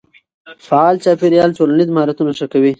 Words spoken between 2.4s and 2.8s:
کوي.